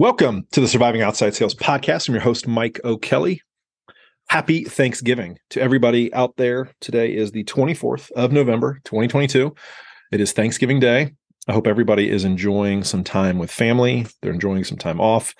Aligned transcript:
Welcome 0.00 0.46
to 0.52 0.62
the 0.62 0.66
Surviving 0.66 1.02
Outside 1.02 1.34
Sales 1.34 1.54
podcast. 1.54 2.08
I'm 2.08 2.14
your 2.14 2.22
host, 2.22 2.48
Mike 2.48 2.80
O'Kelly. 2.84 3.42
Happy 4.30 4.64
Thanksgiving 4.64 5.38
to 5.50 5.60
everybody 5.60 6.10
out 6.14 6.38
there. 6.38 6.70
Today 6.80 7.14
is 7.14 7.32
the 7.32 7.44
24th 7.44 8.10
of 8.12 8.32
November, 8.32 8.80
2022. 8.84 9.54
It 10.10 10.22
is 10.22 10.32
Thanksgiving 10.32 10.80
Day. 10.80 11.12
I 11.48 11.52
hope 11.52 11.66
everybody 11.66 12.08
is 12.08 12.24
enjoying 12.24 12.82
some 12.82 13.04
time 13.04 13.36
with 13.36 13.50
family. 13.50 14.06
They're 14.22 14.32
enjoying 14.32 14.64
some 14.64 14.78
time 14.78 15.02
off. 15.02 15.34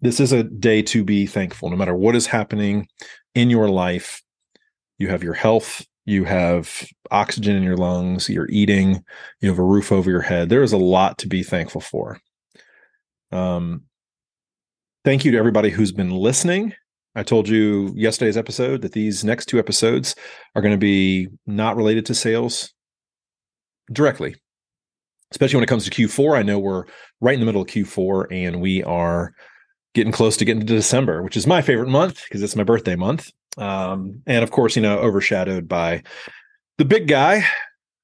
This 0.00 0.18
is 0.18 0.32
a 0.32 0.42
day 0.42 0.82
to 0.82 1.04
be 1.04 1.24
thankful. 1.24 1.70
No 1.70 1.76
matter 1.76 1.94
what 1.94 2.16
is 2.16 2.26
happening 2.26 2.88
in 3.36 3.50
your 3.50 3.68
life, 3.68 4.20
you 4.98 5.06
have 5.10 5.22
your 5.22 5.34
health, 5.34 5.86
you 6.06 6.24
have 6.24 6.88
oxygen 7.12 7.54
in 7.54 7.62
your 7.62 7.76
lungs, 7.76 8.28
you're 8.28 8.50
eating, 8.50 9.04
you 9.40 9.48
have 9.48 9.60
a 9.60 9.62
roof 9.62 9.92
over 9.92 10.10
your 10.10 10.22
head. 10.22 10.48
There 10.48 10.64
is 10.64 10.72
a 10.72 10.76
lot 10.76 11.18
to 11.18 11.28
be 11.28 11.44
thankful 11.44 11.82
for. 11.82 12.18
Um, 13.32 13.82
thank 15.04 15.24
you 15.24 15.32
to 15.32 15.38
everybody 15.38 15.70
who's 15.70 15.92
been 15.92 16.10
listening. 16.10 16.74
I 17.14 17.22
told 17.22 17.48
you 17.48 17.92
yesterday's 17.96 18.36
episode 18.36 18.82
that 18.82 18.92
these 18.92 19.24
next 19.24 19.46
two 19.46 19.58
episodes 19.58 20.14
are 20.54 20.62
going 20.62 20.74
to 20.74 20.78
be 20.78 21.28
not 21.46 21.76
related 21.76 22.04
to 22.06 22.14
sales 22.14 22.74
directly, 23.90 24.36
especially 25.32 25.56
when 25.56 25.64
it 25.64 25.68
comes 25.68 25.84
to 25.84 25.90
Q4. 25.90 26.36
I 26.36 26.42
know 26.42 26.58
we're 26.58 26.84
right 27.20 27.34
in 27.34 27.40
the 27.40 27.46
middle 27.46 27.62
of 27.62 27.68
Q4 27.68 28.26
and 28.30 28.60
we 28.60 28.82
are 28.84 29.32
getting 29.94 30.12
close 30.12 30.36
to 30.36 30.44
getting 30.44 30.60
to 30.60 30.66
December, 30.66 31.22
which 31.22 31.38
is 31.38 31.46
my 31.46 31.62
favorite 31.62 31.88
month 31.88 32.22
because 32.24 32.42
it's 32.42 32.54
my 32.54 32.64
birthday 32.64 32.96
month. 32.96 33.30
Um, 33.56 34.22
and 34.26 34.44
of 34.44 34.50
course, 34.50 34.76
you 34.76 34.82
know, 34.82 34.98
overshadowed 34.98 35.66
by 35.66 36.02
the 36.76 36.84
big 36.84 37.08
guy 37.08 37.46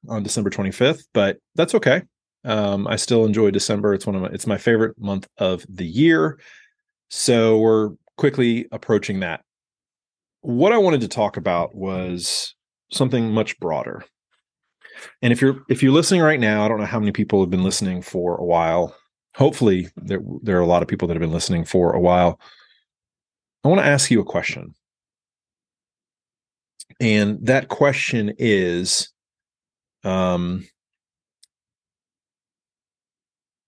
on 0.09 0.23
December 0.23 0.49
25th, 0.49 1.05
but 1.13 1.39
that's 1.55 1.75
okay. 1.75 2.03
Um, 2.45 2.87
I 2.89 2.97
still 2.97 3.25
enjoy 3.25 3.51
December. 3.51 3.95
It's 3.95 4.07
one 4.07 4.17
of 4.17 4.23
my 4.23 4.29
it's 4.29 4.47
my 4.47 4.59
favorite 4.59 4.99
month 4.99 5.29
of 5.39 5.65
the 5.69 5.87
year. 5.87 6.39
So 7.11 7.59
we're 7.59 7.91
quickly 8.17 8.67
approaching 8.73 9.21
that. 9.21 9.43
What 10.41 10.73
I 10.73 10.79
wanted 10.79 11.03
to 11.03 11.09
talk 11.09 11.37
about 11.37 11.75
was 11.75 12.55
something 12.91 13.33
much 13.33 13.59
broader. 13.61 14.05
And 15.23 15.33
if 15.33 15.41
you're 15.41 15.63
if 15.69 15.83
you're 15.83 15.93
listening 15.93 16.21
right 16.21 16.41
now, 16.41 16.65
I 16.65 16.69
don't 16.69 16.81
know 16.81 16.87
how 16.87 16.99
many 16.99 17.13
people 17.13 17.41
have 17.41 17.51
been 17.51 17.65
listening 17.65 18.03
for 18.03 18.37
a 18.37 18.45
while. 18.45 18.95
Hopefully 19.37 19.89
there 19.97 20.21
there 20.43 20.59
are 20.59 20.63
a 20.63 20.67
lot 20.67 20.83
of 20.83 20.89
people 20.89 21.09
that 21.09 21.15
have 21.15 21.21
been 21.21 21.33
listening 21.33 21.65
for 21.65 21.93
a 21.93 22.01
while. 22.01 22.41
I 23.65 23.69
want 23.69 23.81
to 23.81 23.87
ask 23.87 24.11
you 24.11 24.21
a 24.21 24.25
question. 24.25 24.75
And 27.01 27.39
that 27.47 27.69
question 27.69 28.35
is 28.39 29.11
um 30.05 30.67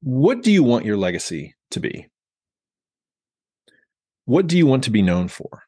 what 0.05 0.42
do 0.42 0.52
you 0.52 0.62
want 0.62 0.84
your 0.84 0.98
legacy 0.98 1.55
to 1.70 1.80
be? 1.80 2.06
What 4.27 4.47
do 4.47 4.58
you 4.58 4.66
want 4.66 4.84
to 4.84 4.91
be 4.91 5.00
known 5.00 5.28
for? 5.28 5.62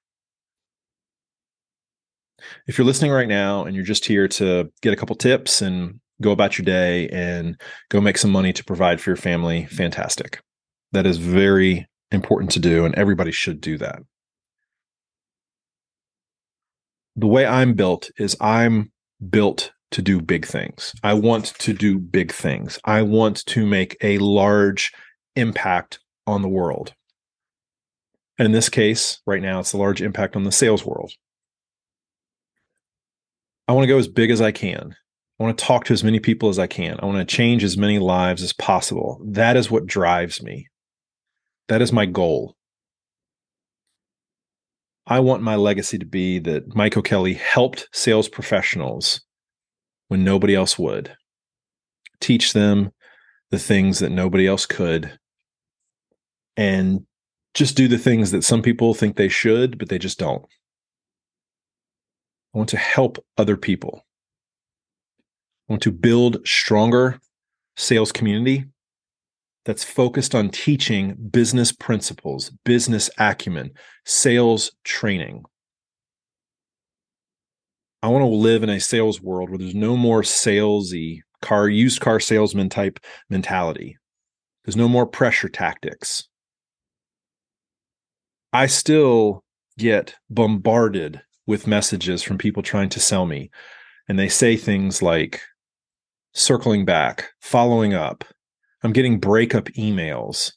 If 2.67 2.77
you're 2.77 2.87
listening 2.87 3.13
right 3.13 3.29
now 3.29 3.65
and 3.65 3.75
you're 3.75 3.85
just 3.85 4.05
here 4.05 4.29
to 4.29 4.71
get 4.83 4.93
a 4.93 4.97
couple 4.97 5.17
tips 5.17 5.63
and 5.63 6.01
go 6.21 6.33
about 6.33 6.59
your 6.59 6.67
day 6.67 7.09
and 7.09 7.59
go 7.89 7.99
make 7.99 8.19
some 8.19 8.31
money 8.31 8.53
to 8.53 8.65
provide 8.65 9.01
for 9.01 9.09
your 9.09 9.17
family, 9.17 9.65
fantastic. 9.67 10.43
That 10.93 11.07
is 11.07 11.17
very 11.17 11.87
important 12.13 12.51
to 12.53 12.61
do, 12.61 12.85
and 12.85 12.95
everybody 12.95 13.33
should 13.33 13.61
do 13.61 13.79
that. 13.79 14.01
The 17.17 17.27
way 17.27 17.47
I'm 17.47 17.73
built 17.73 18.11
is 18.19 18.37
I'm 18.39 18.93
built 19.31 19.73
to 19.97 20.03
do 20.03 20.21
big 20.21 20.45
things. 20.45 20.95
I 21.03 21.15
want 21.15 21.47
to 21.59 21.73
do 21.73 21.99
big 21.99 22.31
things. 22.31 22.79
I 22.85 23.01
want 23.01 23.47
to 23.47 23.65
make 23.65 23.97
a 24.03 24.19
large 24.19 24.93
impact 25.37 26.01
on 26.27 26.43
the 26.43 26.51
world. 26.51 26.93
And 28.39 28.45
in 28.45 28.53
this 28.53 28.69
case, 28.69 29.21
right 29.27 29.41
now, 29.41 29.59
it's 29.59 29.73
a 29.73 29.79
large 29.79 30.03
impact 30.03 30.37
on 30.37 30.45
the 30.45 30.53
sales 30.53 30.85
world. 30.85 31.13
I 33.67 33.73
want 33.73 33.85
to 33.85 33.89
go 33.89 33.97
as 33.97 34.07
big 34.07 34.31
as 34.31 34.43
I 34.43 34.53
can. 34.53 34.95
I 35.41 35.43
want 35.43 35.57
to 35.57 35.65
talk 35.65 35.87
to 35.87 35.95
as 35.95 36.05
many 36.05 36.21
people 36.21 36.51
as 36.51 36.59
I 36.59 36.67
can. 36.67 36.99
I 37.01 37.07
want 37.07 37.27
to 37.27 37.37
change 37.37 37.65
as 37.65 37.79
many 37.79 37.99
lives 37.99 38.43
as 38.43 38.53
possible. 38.53 39.19
That 39.25 39.57
is 39.57 39.71
what 39.71 39.87
drives 39.87 40.43
me. 40.43 40.69
That 41.69 41.81
is 41.81 41.91
my 41.91 42.05
goal. 42.05 42.55
I 45.07 45.21
want 45.21 45.43
my 45.43 45.57
legacy 45.57 45.99
to 45.99 46.07
be 46.07 46.39
that 46.41 46.75
Mike 46.75 46.99
O'Kelly 46.99 47.33
helped 47.33 47.89
sales 47.93 48.29
professionals 48.29 49.23
when 50.09 50.25
nobody 50.25 50.55
else 50.55 50.79
would. 50.79 51.17
Teach 52.21 52.53
them 52.53 52.93
the 53.51 53.59
things 53.59 53.99
that 53.99 54.11
nobody 54.11 54.47
else 54.47 54.67
could. 54.67 55.19
And 56.57 57.07
just 57.55 57.77
do 57.77 57.89
the 57.89 57.99
things 57.99 58.31
that 58.31 58.45
some 58.45 58.63
people 58.63 58.95
think 58.95 59.17
they 59.17 59.29
should, 59.29 59.79
but 59.79 59.89
they 59.89 59.99
just 59.99 60.19
don't. 60.19 60.45
I 62.55 62.59
want 62.59 62.69
to 62.71 62.77
help 62.77 63.25
other 63.37 63.57
people. 63.57 64.05
I 65.69 65.73
want 65.73 65.83
to 65.83 65.93
build 65.93 66.47
stronger 66.47 67.21
sales 67.77 68.13
community 68.13 68.67
that's 69.65 69.85
focused 69.85 70.35
on 70.35 70.49
teaching 70.49 71.15
business 71.31 71.73
principles, 71.73 72.51
business 72.65 73.11
acumen, 73.19 73.73
sales 74.05 74.71
training. 74.85 75.45
I 78.07 78.09
want 78.09 78.23
to 78.23 78.29
live 78.29 78.63
in 78.63 78.71
a 78.71 78.79
sales 78.79 79.21
world 79.21 79.51
where 79.51 79.59
there's 79.59 79.75
no 79.75 79.97
more 79.97 80.23
salesy 80.23 81.23
car 81.43 81.69
used 81.69 82.01
car 82.01 82.21
salesman 82.21 82.69
type 82.69 83.01
mentality. 83.29 83.97
There's 84.65 84.77
no 84.77 84.87
more 84.87 85.07
pressure 85.07 85.49
tactics. 85.49 86.29
I 88.53 88.67
still 88.67 89.43
get 89.77 90.15
bombarded 90.31 91.21
with 91.49 91.67
messages 91.67 92.23
from 92.23 92.39
people 92.39 92.63
trying 92.63 92.91
to 92.91 93.01
sell 93.01 93.27
me. 93.27 93.51
And 94.09 94.17
they 94.17 94.29
say 94.29 94.57
things 94.57 95.03
like 95.03 95.41
circling 96.33 96.85
back, 96.85 97.31
following 97.41 97.93
up. 97.93 98.23
I'm 98.85 98.93
getting 98.93 99.19
breakup 99.19 99.65
emails. 99.71 100.53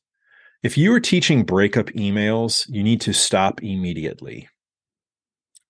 If 0.61 0.77
you 0.77 0.93
are 0.93 0.99
teaching 0.99 1.45
breakup 1.45 1.87
emails, 1.87 2.67
you 2.69 2.83
need 2.83 3.01
to 3.01 3.11
stop 3.11 3.63
immediately. 3.63 4.47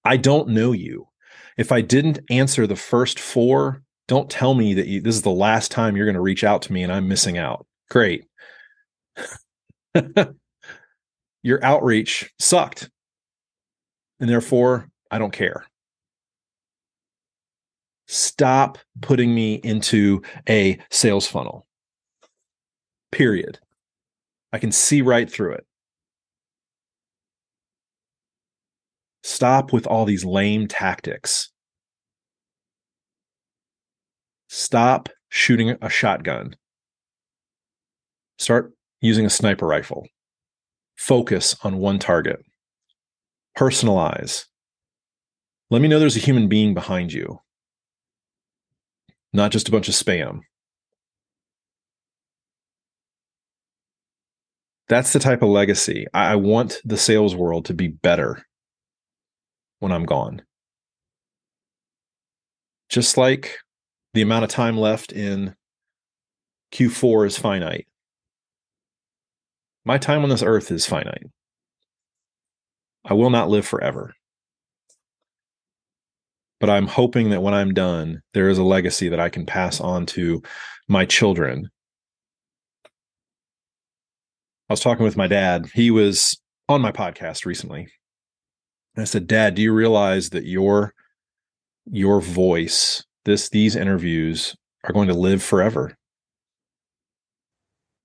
I 0.03 0.17
don't 0.17 0.49
know 0.49 0.73
you 0.73 1.08
if 1.59 1.71
I 1.73 1.81
didn't 1.81 2.19
answer 2.29 2.65
the 2.65 2.77
first 2.77 3.19
four, 3.19 3.83
don't 4.07 4.29
tell 4.29 4.53
me 4.53 4.73
that 4.75 4.87
you, 4.87 5.01
this 5.01 5.13
is 5.13 5.23
the 5.23 5.29
last 5.29 5.71
time 5.71 5.97
you're 5.97 6.05
going 6.05 6.15
to 6.15 6.21
reach 6.21 6.45
out 6.45 6.61
to 6.63 6.73
me 6.73 6.83
and 6.83 6.91
I'm 6.91 7.09
missing 7.09 7.37
out. 7.37 7.67
Great. 7.89 8.27
Your 11.43 11.61
outreach 11.61 12.31
sucked. 12.39 12.89
And 14.21 14.29
therefore, 14.29 14.87
I 15.11 15.19
don't 15.19 15.33
care. 15.33 15.65
Stop 18.07 18.77
putting 19.01 19.35
me 19.35 19.55
into 19.55 20.21
a 20.47 20.79
sales 20.89 21.27
funnel. 21.27 21.67
Period. 23.11 23.59
I 24.53 24.59
can 24.59 24.71
see 24.71 25.01
right 25.01 25.29
through 25.29 25.55
it. 25.55 25.65
Stop 29.23 29.73
with 29.73 29.85
all 29.85 30.05
these 30.05 30.25
lame 30.25 30.67
tactics. 30.67 31.51
Stop 34.47 35.09
shooting 35.29 35.77
a 35.81 35.89
shotgun. 35.89 36.55
Start 38.37 38.73
using 39.01 39.25
a 39.25 39.29
sniper 39.29 39.67
rifle. 39.67 40.07
Focus 40.97 41.55
on 41.63 41.77
one 41.77 41.99
target. 41.99 42.39
Personalize. 43.57 44.45
Let 45.69 45.81
me 45.81 45.87
know 45.87 45.99
there's 45.99 46.15
a 46.15 46.21
human 46.21 46.47
being 46.47 46.73
behind 46.73 47.13
you, 47.13 47.41
not 49.33 49.51
just 49.51 49.67
a 49.67 49.71
bunch 49.71 49.87
of 49.87 49.93
spam. 49.93 50.39
That's 54.87 55.13
the 55.13 55.19
type 55.19 55.43
of 55.43 55.49
legacy. 55.49 56.07
I 56.11 56.35
want 56.35 56.81
the 56.83 56.97
sales 56.97 57.35
world 57.35 57.65
to 57.65 57.75
be 57.75 57.87
better 57.87 58.43
when 59.79 59.91
I'm 59.91 60.05
gone. 60.05 60.41
Just 62.89 63.17
like 63.17 63.57
the 64.13 64.21
amount 64.21 64.43
of 64.43 64.49
time 64.49 64.77
left 64.77 65.11
in 65.11 65.55
Q4 66.71 67.27
is 67.27 67.37
finite. 67.37 67.87
My 69.85 69.97
time 69.97 70.23
on 70.23 70.29
this 70.29 70.43
earth 70.43 70.71
is 70.71 70.85
finite. 70.85 71.27
I 73.05 73.13
will 73.13 73.29
not 73.29 73.49
live 73.49 73.65
forever. 73.65 74.13
But 76.59 76.69
I'm 76.69 76.87
hoping 76.87 77.29
that 77.29 77.41
when 77.41 77.53
I'm 77.53 77.73
done, 77.73 78.21
there 78.33 78.49
is 78.49 78.57
a 78.57 78.63
legacy 78.63 79.09
that 79.09 79.19
I 79.19 79.29
can 79.29 79.45
pass 79.45 79.79
on 79.79 80.05
to 80.07 80.43
my 80.87 81.05
children. 81.05 81.69
I 84.69 84.73
was 84.73 84.81
talking 84.81 85.05
with 85.05 85.17
my 85.17 85.27
dad. 85.27 85.67
He 85.73 85.89
was 85.89 86.39
on 86.67 86.81
my 86.81 86.91
podcast 86.91 87.45
recently. 87.45 87.87
And 88.95 89.01
I 89.01 89.05
said, 89.05 89.27
"Dad, 89.27 89.55
do 89.55 89.61
you 89.61 89.73
realize 89.73 90.29
that 90.31 90.45
your 90.45 90.93
your 91.91 92.21
voice, 92.21 93.03
this 93.25 93.49
these 93.49 93.75
interviews 93.75 94.55
are 94.83 94.93
going 94.93 95.07
to 95.07 95.13
live 95.13 95.41
forever? 95.43 95.97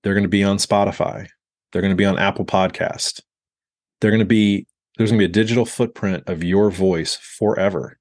They're 0.03 0.15
going 0.15 0.25
to 0.25 0.29
be 0.29 0.45
on 0.45 0.59
Spotify. 0.59 1.29
They're 1.73 1.83
going 1.83 1.93
to 1.93 1.97
be 1.97 2.05
on 2.05 2.19
Apple 2.19 2.45
Podcast. 2.45 3.23
They're 4.01 4.11
going 4.11 4.21
to 4.21 4.27
be 4.27 4.67
there's 4.97 5.11
going 5.11 5.19
to 5.19 5.27
be 5.27 5.31
a 5.31 5.43
digital 5.43 5.65
footprint 5.65 6.25
of 6.29 6.45
your 6.45 6.71
voice 6.71 7.17
forever. 7.17 7.99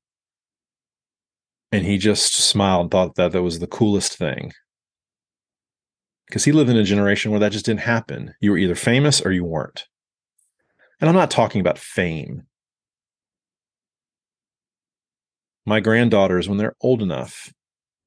And 1.72 1.86
he 1.86 1.98
just 1.98 2.36
smiled 2.36 2.82
and 2.82 2.92
thought 2.92 3.16
that 3.16 3.32
that 3.32 3.42
was 3.42 3.60
the 3.60 3.68
coolest 3.68 4.16
thing. 4.16 4.54
Because 6.28 6.46
he 6.46 6.52
lived 6.52 6.70
in 6.70 6.78
a 6.78 6.84
generation 6.84 7.32
where 7.32 7.40
that 7.40 7.52
just 7.52 7.66
didn't 7.66 7.80
happen. 7.80 8.36
You 8.42 8.52
were 8.52 8.58
either 8.58 8.76
famous 8.76 9.22
or 9.22 9.32
you 9.32 9.44
weren't. 9.44 9.88
And 11.02 11.10
I'm 11.10 11.16
not 11.16 11.32
talking 11.32 11.62
about 11.62 11.80
fame. 11.80 12.44
My 15.66 15.80
granddaughters, 15.80 16.50
when 16.50 16.58
they're 16.58 16.76
old 16.82 17.02
enough, 17.02 17.52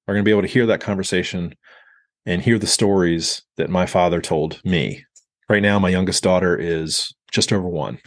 are 0.07 0.15
going 0.15 0.25
to 0.25 0.29
be 0.29 0.31
able 0.31 0.43
to 0.43 0.49
hear 0.49 0.67
that 0.67 0.81
conversation 0.81 1.55
and 2.27 2.43
hear 2.43 2.59
the 2.59 2.67
stories 2.67 3.43
that 3.57 3.71
my 3.71 3.87
father 3.87 4.21
told 4.21 4.61
me. 4.65 5.05
Right 5.49 5.63
now, 5.63 5.79
my 5.79 5.89
youngest 5.89 6.23
daughter 6.23 6.57
is 6.57 7.15
just 7.31 7.53
over 7.53 7.69
one. 7.69 7.99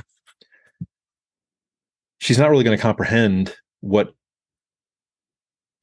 She's 2.19 2.37
not 2.37 2.49
really 2.49 2.65
going 2.65 2.77
to 2.77 2.81
comprehend 2.81 3.55
what 3.79 4.13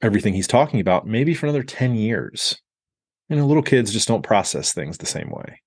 everything 0.01 0.33
he's 0.33 0.47
talking 0.47 0.79
about, 0.79 1.07
maybe 1.07 1.33
for 1.33 1.47
another 1.47 1.63
10 1.63 1.95
years. 1.95 2.61
You 3.29 3.35
know, 3.35 3.45
little 3.47 3.63
kids 3.63 3.91
just 3.91 4.07
don't 4.07 4.21
process 4.21 4.71
things 4.71 4.97
the 4.97 5.05
same 5.05 5.29
way. 5.31 5.61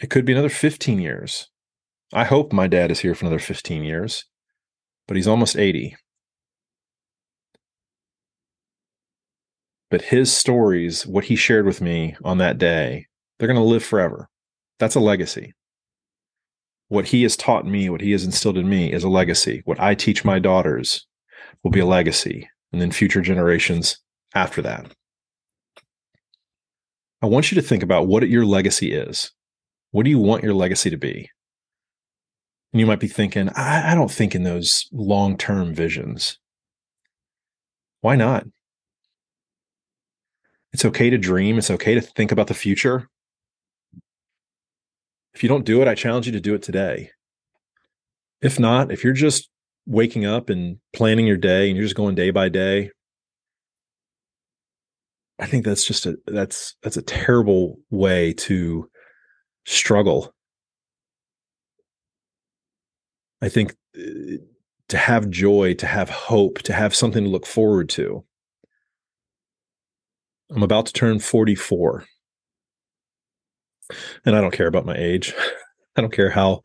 It 0.00 0.10
could 0.10 0.24
be 0.24 0.32
another 0.32 0.48
15 0.48 0.98
years. 0.98 1.48
I 2.12 2.24
hope 2.24 2.52
my 2.52 2.66
dad 2.66 2.90
is 2.90 3.00
here 3.00 3.14
for 3.14 3.26
another 3.26 3.38
15 3.38 3.84
years, 3.84 4.24
but 5.06 5.16
he's 5.16 5.28
almost 5.28 5.56
80. 5.56 5.96
But 9.90 10.02
his 10.02 10.32
stories, 10.32 11.06
what 11.06 11.24
he 11.24 11.36
shared 11.36 11.66
with 11.66 11.80
me 11.80 12.16
on 12.24 12.38
that 12.38 12.58
day, 12.58 13.06
they're 13.38 13.48
going 13.48 13.60
to 13.60 13.62
live 13.62 13.84
forever. 13.84 14.28
That's 14.78 14.94
a 14.94 15.00
legacy. 15.00 15.52
What 16.88 17.06
he 17.06 17.22
has 17.24 17.36
taught 17.36 17.66
me, 17.66 17.90
what 17.90 18.00
he 18.00 18.12
has 18.12 18.24
instilled 18.24 18.58
in 18.58 18.68
me 18.68 18.92
is 18.92 19.04
a 19.04 19.08
legacy. 19.08 19.62
What 19.64 19.80
I 19.80 19.94
teach 19.94 20.24
my 20.24 20.38
daughters 20.38 21.06
will 21.62 21.70
be 21.70 21.80
a 21.80 21.86
legacy, 21.86 22.48
and 22.72 22.80
then 22.80 22.90
future 22.90 23.20
generations 23.20 23.98
after 24.34 24.62
that. 24.62 24.92
I 27.22 27.26
want 27.26 27.52
you 27.52 27.54
to 27.60 27.66
think 27.66 27.82
about 27.82 28.08
what 28.08 28.28
your 28.28 28.44
legacy 28.44 28.92
is. 28.92 29.30
What 29.90 30.04
do 30.04 30.10
you 30.10 30.18
want 30.18 30.42
your 30.42 30.54
legacy 30.54 30.90
to 30.90 30.96
be? 30.96 31.30
And 32.72 32.80
you 32.80 32.86
might 32.86 33.00
be 33.00 33.08
thinking, 33.08 33.50
I, 33.50 33.92
I 33.92 33.94
don't 33.94 34.10
think 34.10 34.34
in 34.34 34.44
those 34.44 34.88
long 34.92 35.36
term 35.36 35.74
visions. 35.74 36.38
Why 38.00 38.16
not? 38.16 38.46
It's 40.72 40.84
okay 40.86 41.10
to 41.10 41.18
dream. 41.18 41.58
It's 41.58 41.70
okay 41.70 41.94
to 41.94 42.00
think 42.00 42.32
about 42.32 42.46
the 42.46 42.54
future. 42.54 43.08
If 45.34 45.42
you 45.42 45.48
don't 45.48 45.66
do 45.66 45.82
it, 45.82 45.88
I 45.88 45.94
challenge 45.94 46.26
you 46.26 46.32
to 46.32 46.40
do 46.40 46.54
it 46.54 46.62
today. 46.62 47.10
If 48.40 48.58
not, 48.58 48.90
if 48.90 49.04
you're 49.04 49.12
just 49.12 49.50
waking 49.86 50.24
up 50.24 50.50
and 50.50 50.78
planning 50.94 51.26
your 51.26 51.36
day 51.36 51.68
and 51.68 51.76
you're 51.76 51.84
just 51.84 51.96
going 51.96 52.14
day 52.14 52.30
by 52.30 52.48
day, 52.48 52.90
I 55.38 55.46
think 55.46 55.64
that's 55.64 55.84
just 55.84 56.06
a 56.06 56.16
that's 56.26 56.76
that's 56.82 56.96
a 56.96 57.02
terrible 57.02 57.78
way 57.90 58.32
to 58.34 58.88
struggle. 59.64 60.34
I 63.42 63.48
think 63.48 63.74
uh, 63.98 64.38
to 64.88 64.96
have 64.96 65.28
joy, 65.28 65.74
to 65.74 65.86
have 65.86 66.08
hope, 66.08 66.60
to 66.60 66.72
have 66.72 66.94
something 66.94 67.24
to 67.24 67.30
look 67.30 67.44
forward 67.44 67.88
to. 67.90 68.24
I'm 70.54 70.62
about 70.62 70.86
to 70.86 70.92
turn 70.92 71.18
44. 71.18 72.04
And 74.24 74.36
I 74.36 74.40
don't 74.40 74.52
care 74.52 74.68
about 74.68 74.86
my 74.86 74.96
age. 74.96 75.34
I 75.96 76.00
don't 76.00 76.12
care 76.12 76.30
how 76.30 76.62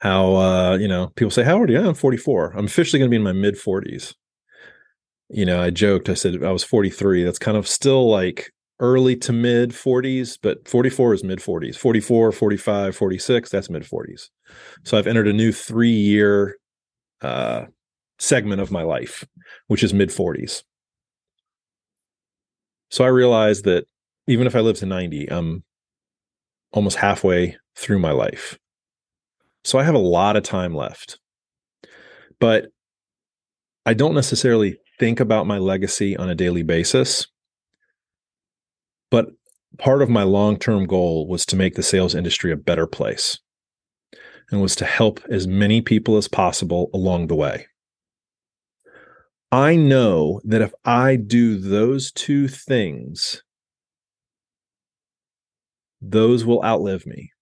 how 0.00 0.36
uh, 0.36 0.76
you 0.76 0.88
know, 0.88 1.12
people 1.16 1.30
say, 1.30 1.44
How 1.44 1.58
old 1.58 1.70
are 1.70 1.72
you? 1.72 1.80
I'm 1.80 1.94
44. 1.94 2.52
I'm 2.56 2.66
officially 2.66 2.98
gonna 2.98 3.08
be 3.08 3.16
in 3.16 3.22
my 3.22 3.32
mid 3.32 3.54
40s. 3.54 4.14
You 5.30 5.46
know, 5.46 5.60
I 5.60 5.70
joked, 5.70 6.08
I 6.08 6.14
said 6.14 6.42
I 6.42 6.50
was 6.50 6.64
43. 6.64 7.24
That's 7.24 7.38
kind 7.38 7.56
of 7.56 7.66
still 7.66 8.10
like 8.10 8.52
early 8.80 9.16
to 9.16 9.32
mid 9.32 9.70
40s, 9.70 10.38
but 10.40 10.66
44 10.68 11.14
is 11.14 11.24
mid 11.24 11.38
40s. 11.38 11.76
44, 11.76 12.32
45, 12.32 12.96
46, 12.96 13.50
that's 13.50 13.70
mid 13.70 13.82
40s. 13.82 14.28
So 14.84 14.98
I've 14.98 15.06
entered 15.06 15.28
a 15.28 15.32
new 15.32 15.52
three 15.52 15.90
year 15.90 16.56
uh, 17.22 17.66
segment 18.18 18.60
of 18.60 18.70
my 18.70 18.82
life, 18.82 19.24
which 19.68 19.82
is 19.82 19.94
mid 19.94 20.10
40s. 20.10 20.62
So 22.90 23.04
I 23.04 23.08
realized 23.08 23.64
that 23.64 23.86
even 24.26 24.46
if 24.46 24.54
I 24.54 24.60
live 24.60 24.76
to 24.78 24.86
90, 24.86 25.30
I'm 25.30 25.64
almost 26.72 26.96
halfway 26.96 27.56
through 27.76 27.98
my 27.98 28.12
life. 28.12 28.58
So 29.64 29.78
I 29.78 29.82
have 29.82 29.94
a 29.94 29.98
lot 29.98 30.36
of 30.36 30.42
time 30.42 30.74
left. 30.74 31.18
But 32.38 32.68
I 33.84 33.94
don't 33.94 34.14
necessarily 34.14 34.78
think 34.98 35.20
about 35.20 35.46
my 35.46 35.58
legacy 35.58 36.16
on 36.16 36.28
a 36.28 36.34
daily 36.34 36.62
basis. 36.62 37.26
But 39.10 39.28
part 39.78 40.02
of 40.02 40.08
my 40.08 40.22
long 40.22 40.58
term 40.58 40.86
goal 40.86 41.26
was 41.26 41.46
to 41.46 41.56
make 41.56 41.74
the 41.74 41.82
sales 41.82 42.14
industry 42.14 42.52
a 42.52 42.56
better 42.56 42.86
place 42.86 43.38
and 44.50 44.60
was 44.60 44.76
to 44.76 44.84
help 44.84 45.20
as 45.28 45.46
many 45.46 45.80
people 45.80 46.16
as 46.16 46.28
possible 46.28 46.90
along 46.94 47.26
the 47.26 47.34
way. 47.34 47.66
I 49.52 49.76
know 49.76 50.40
that 50.44 50.62
if 50.62 50.72
I 50.84 51.16
do 51.16 51.58
those 51.58 52.12
two 52.12 52.48
things, 52.48 53.42
those 56.00 56.44
will 56.44 56.62
outlive 56.64 57.06
me. 57.06 57.32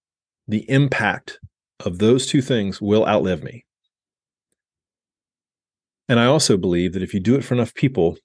The 0.47 0.69
impact 0.71 1.39
of 1.85 1.99
those 1.99 2.27
two 2.27 2.43
things 2.43 2.81
will 2.81 3.07
outlive 3.07 3.43
me. 3.43 3.65
And 6.09 6.21
I 6.21 6.27
also 6.27 6.57
believe 6.57 6.93
that 6.93 7.03
if 7.03 7.15
you 7.15 7.21
do 7.21 7.35
it 7.37 7.45
for 7.45 7.55
enough 7.55 7.75
people, 7.75 8.19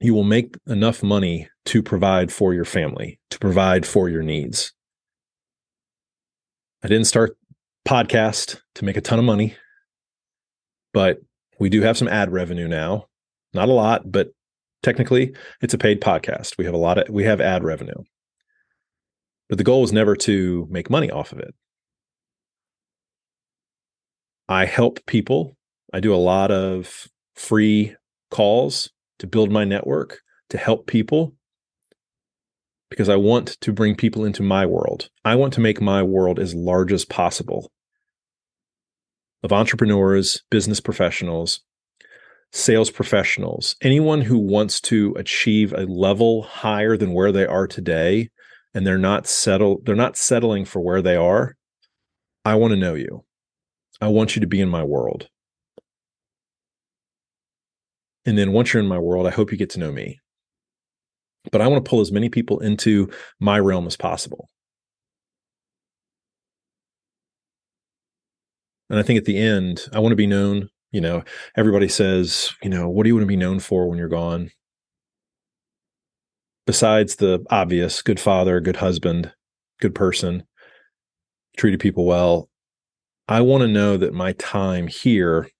you 0.00 0.14
will 0.14 0.24
make 0.24 0.56
enough 0.66 1.02
money 1.02 1.48
to 1.68 1.82
provide 1.82 2.32
for 2.32 2.54
your 2.54 2.64
family, 2.64 3.20
to 3.28 3.38
provide 3.38 3.84
for 3.84 4.08
your 4.08 4.22
needs. 4.22 4.72
I 6.82 6.88
didn't 6.88 7.04
start 7.04 7.36
podcast 7.86 8.60
to 8.76 8.86
make 8.86 8.96
a 8.96 9.02
ton 9.02 9.18
of 9.18 9.26
money, 9.26 9.54
but 10.94 11.18
we 11.60 11.68
do 11.68 11.82
have 11.82 11.98
some 11.98 12.08
ad 12.08 12.32
revenue 12.32 12.68
now. 12.68 13.08
Not 13.52 13.68
a 13.68 13.72
lot, 13.72 14.10
but 14.10 14.28
technically 14.82 15.34
it's 15.60 15.74
a 15.74 15.78
paid 15.78 16.00
podcast. 16.00 16.56
We 16.56 16.64
have 16.64 16.72
a 16.72 16.78
lot 16.78 16.96
of 16.96 17.10
we 17.10 17.24
have 17.24 17.40
ad 17.40 17.62
revenue. 17.62 18.02
But 19.50 19.58
the 19.58 19.64
goal 19.64 19.84
is 19.84 19.92
never 19.92 20.16
to 20.16 20.66
make 20.70 20.88
money 20.88 21.10
off 21.10 21.32
of 21.32 21.38
it. 21.38 21.54
I 24.48 24.64
help 24.64 25.04
people. 25.04 25.54
I 25.92 26.00
do 26.00 26.14
a 26.14 26.16
lot 26.16 26.50
of 26.50 27.08
free 27.34 27.94
calls 28.30 28.90
to 29.18 29.26
build 29.26 29.50
my 29.50 29.64
network, 29.64 30.20
to 30.48 30.56
help 30.56 30.86
people 30.86 31.34
because 32.90 33.08
I 33.08 33.16
want 33.16 33.58
to 33.60 33.72
bring 33.72 33.94
people 33.94 34.24
into 34.24 34.42
my 34.42 34.66
world. 34.66 35.10
I 35.24 35.34
want 35.36 35.52
to 35.54 35.60
make 35.60 35.80
my 35.80 36.02
world 36.02 36.38
as 36.38 36.54
large 36.54 36.92
as 36.92 37.04
possible 37.04 37.70
of 39.42 39.52
entrepreneurs, 39.52 40.42
business 40.50 40.80
professionals, 40.80 41.60
sales 42.52 42.90
professionals, 42.90 43.76
anyone 43.82 44.22
who 44.22 44.38
wants 44.38 44.80
to 44.80 45.14
achieve 45.16 45.72
a 45.72 45.82
level 45.82 46.42
higher 46.42 46.96
than 46.96 47.12
where 47.12 47.30
they 47.30 47.46
are 47.46 47.66
today 47.66 48.30
and 48.74 48.86
they're 48.86 48.98
not 48.98 49.26
settle 49.26 49.80
they're 49.84 49.94
not 49.94 50.16
settling 50.16 50.64
for 50.64 50.80
where 50.80 51.02
they 51.02 51.16
are. 51.16 51.56
I 52.44 52.54
want 52.54 52.72
to 52.72 52.76
know 52.76 52.94
you. 52.94 53.24
I 54.00 54.08
want 54.08 54.36
you 54.36 54.40
to 54.40 54.46
be 54.46 54.60
in 54.60 54.68
my 54.68 54.84
world. 54.84 55.28
And 58.24 58.36
then 58.36 58.52
once 58.52 58.72
you're 58.72 58.82
in 58.82 58.88
my 58.88 58.98
world, 58.98 59.26
I 59.26 59.30
hope 59.30 59.50
you 59.50 59.58
get 59.58 59.70
to 59.70 59.80
know 59.80 59.90
me. 59.90 60.20
But 61.50 61.60
I 61.60 61.66
want 61.66 61.84
to 61.84 61.88
pull 61.88 62.00
as 62.00 62.12
many 62.12 62.28
people 62.28 62.60
into 62.60 63.10
my 63.40 63.58
realm 63.58 63.86
as 63.86 63.96
possible. 63.96 64.48
And 68.90 68.98
I 68.98 69.02
think 69.02 69.18
at 69.18 69.24
the 69.24 69.38
end, 69.38 69.86
I 69.92 69.98
want 69.98 70.12
to 70.12 70.16
be 70.16 70.26
known. 70.26 70.70
You 70.90 71.02
know, 71.02 71.22
everybody 71.56 71.88
says, 71.88 72.54
you 72.62 72.70
know, 72.70 72.88
what 72.88 73.02
do 73.02 73.08
you 73.08 73.14
want 73.14 73.24
to 73.24 73.28
be 73.28 73.36
known 73.36 73.60
for 73.60 73.88
when 73.88 73.98
you're 73.98 74.08
gone? 74.08 74.50
Besides 76.66 77.16
the 77.16 77.44
obvious 77.50 78.00
good 78.00 78.18
father, 78.18 78.60
good 78.60 78.76
husband, 78.76 79.32
good 79.80 79.94
person, 79.94 80.44
treated 81.58 81.80
people 81.80 82.06
well, 82.06 82.48
I 83.26 83.42
want 83.42 83.62
to 83.62 83.68
know 83.68 83.98
that 83.98 84.14
my 84.14 84.32
time 84.32 84.86
here 84.86 85.50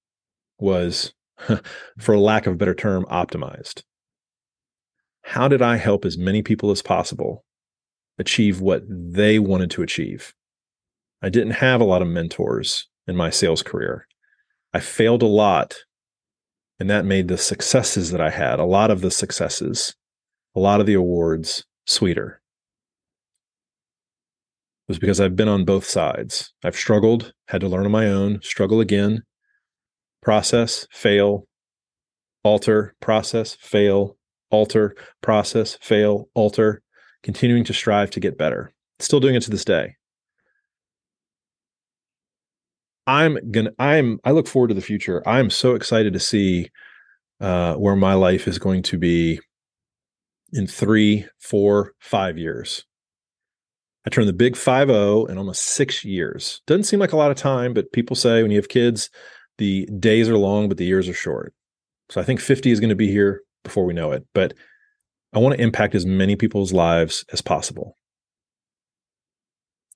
was, 0.58 1.12
for 1.98 2.18
lack 2.18 2.46
of 2.46 2.54
a 2.54 2.56
better 2.56 2.74
term, 2.74 3.04
optimized. 3.10 3.82
How 5.28 5.46
did 5.46 5.60
I 5.60 5.76
help 5.76 6.06
as 6.06 6.16
many 6.16 6.40
people 6.40 6.70
as 6.70 6.80
possible 6.80 7.44
achieve 8.18 8.62
what 8.62 8.82
they 8.88 9.38
wanted 9.38 9.70
to 9.72 9.82
achieve? 9.82 10.32
I 11.20 11.28
didn't 11.28 11.52
have 11.52 11.82
a 11.82 11.84
lot 11.84 12.00
of 12.00 12.08
mentors 12.08 12.88
in 13.06 13.14
my 13.14 13.28
sales 13.28 13.62
career. 13.62 14.06
I 14.72 14.80
failed 14.80 15.22
a 15.22 15.26
lot, 15.26 15.76
and 16.80 16.88
that 16.88 17.04
made 17.04 17.28
the 17.28 17.36
successes 17.36 18.10
that 18.10 18.22
I 18.22 18.30
had, 18.30 18.58
a 18.58 18.64
lot 18.64 18.90
of 18.90 19.02
the 19.02 19.10
successes, 19.10 19.94
a 20.56 20.60
lot 20.60 20.80
of 20.80 20.86
the 20.86 20.94
awards 20.94 21.66
sweeter. 21.86 22.40
It 24.88 24.92
was 24.92 24.98
because 24.98 25.20
I've 25.20 25.36
been 25.36 25.46
on 25.46 25.66
both 25.66 25.84
sides. 25.84 26.54
I've 26.64 26.74
struggled, 26.74 27.34
had 27.48 27.60
to 27.60 27.68
learn 27.68 27.84
on 27.84 27.92
my 27.92 28.06
own, 28.06 28.40
struggle 28.40 28.80
again, 28.80 29.24
process, 30.22 30.86
fail, 30.90 31.46
alter, 32.42 32.94
process, 33.02 33.52
fail, 33.52 34.17
alter, 34.50 34.94
process, 35.22 35.78
fail, 35.80 36.28
alter, 36.34 36.82
continuing 37.22 37.64
to 37.64 37.72
strive 37.72 38.10
to 38.10 38.20
get 38.20 38.38
better. 38.38 38.72
Still 38.98 39.20
doing 39.20 39.34
it 39.34 39.42
to 39.42 39.50
this 39.50 39.64
day. 39.64 39.94
I'm 43.06 43.38
gonna 43.50 43.70
I'm 43.78 44.20
I 44.24 44.32
look 44.32 44.46
forward 44.46 44.68
to 44.68 44.74
the 44.74 44.82
future. 44.82 45.26
I'm 45.26 45.48
so 45.48 45.74
excited 45.74 46.12
to 46.12 46.20
see 46.20 46.70
uh, 47.40 47.74
where 47.74 47.96
my 47.96 48.14
life 48.14 48.46
is 48.46 48.58
going 48.58 48.82
to 48.82 48.98
be 48.98 49.40
in 50.52 50.66
three, 50.66 51.26
four, 51.38 51.92
five 52.00 52.36
years. 52.36 52.84
I 54.06 54.10
turned 54.10 54.28
the 54.28 54.34
big 54.34 54.56
five 54.56 54.88
zero 54.88 55.24
in 55.26 55.38
almost 55.38 55.64
six 55.64 56.04
years. 56.04 56.60
Doesn't 56.66 56.84
seem 56.84 57.00
like 57.00 57.12
a 57.12 57.16
lot 57.16 57.30
of 57.30 57.36
time, 57.36 57.74
but 57.74 57.92
people 57.92 58.16
say 58.16 58.42
when 58.42 58.50
you 58.50 58.58
have 58.58 58.68
kids, 58.68 59.10
the 59.58 59.86
days 59.98 60.28
are 60.28 60.38
long, 60.38 60.68
but 60.68 60.78
the 60.78 60.86
years 60.86 61.08
are 61.08 61.14
short. 61.14 61.54
So 62.10 62.20
I 62.20 62.24
think 62.24 62.40
50 62.40 62.70
is 62.70 62.80
going 62.80 62.88
to 62.88 62.96
be 62.96 63.10
here 63.10 63.42
before 63.64 63.84
we 63.84 63.94
know 63.94 64.12
it. 64.12 64.24
But 64.34 64.54
I 65.32 65.38
want 65.38 65.56
to 65.56 65.62
impact 65.62 65.94
as 65.94 66.06
many 66.06 66.36
people's 66.36 66.72
lives 66.72 67.24
as 67.32 67.40
possible. 67.40 67.96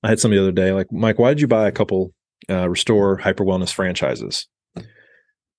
I 0.03 0.09
had 0.09 0.21
some 0.21 0.31
the 0.31 0.41
other 0.41 0.53
day, 0.53 0.73
like, 0.73 0.91
Mike, 0.91 1.19
why 1.19 1.31
did 1.31 1.41
you 1.41 1.47
buy 1.47 1.69
a 1.69 1.73
couple 1.73 2.13
uh, 2.51 2.69
Restore 2.69 3.19
Hyper 3.19 3.45
Wellness 3.45 3.73
franchises? 3.73 4.47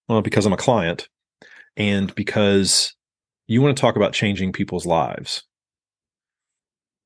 Well, 0.08 0.22
because 0.22 0.46
I'm 0.46 0.54
a 0.54 0.58
client 0.58 1.08
and 1.78 2.14
because 2.16 2.94
you 3.48 3.62
want 3.62 3.76
to 3.76 3.82
talk 3.82 3.96
about 3.96 4.14
changing 4.14 4.52
people's 4.52 4.86
lives. 4.86 5.44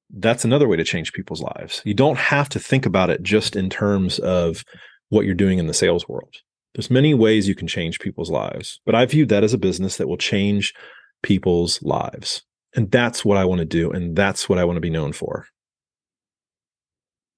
That's 0.10 0.46
another 0.46 0.68
way 0.68 0.77
to 0.77 0.84
change 0.84 1.13
people's 1.13 1.42
lives. 1.42 1.82
You 1.86 1.94
don't 1.94 2.18
have 2.18 2.50
to 2.50 2.60
think 2.60 2.86
about 2.86 3.10
it 3.10 3.22
just 3.22 3.56
in 3.56 3.70
terms 3.70 4.20
of 4.20 4.63
what 5.10 5.25
you're 5.25 5.36
doing 5.36 5.60
in 5.60 5.68
the 5.68 5.74
sales 5.74 6.08
world. 6.08 6.36
There's 6.77 6.91
many 6.91 7.15
ways 7.15 7.48
you 7.48 7.55
can 7.55 7.67
change 7.67 8.00
people's 8.00 8.29
lives, 8.29 8.79
but 8.86 8.93
I 8.93 9.03
view 9.07 9.25
that 9.25 9.43
as 9.43 9.51
a 9.51 9.57
business 9.57 9.98
that 9.98 10.07
will 10.07 10.15
change 10.15 10.75
people's 11.24 11.81
lives. 11.81 12.43
And 12.75 12.91
that's 12.91 13.25
what 13.25 13.36
I 13.36 13.46
want 13.46 13.60
to 13.60 13.65
do. 13.65 13.89
And 13.89 14.15
that's 14.15 14.48
what 14.48 14.60
I 14.60 14.63
want 14.63 14.77
to 14.77 14.81
be 14.81 14.91
known 14.91 15.12
for. 15.12 15.48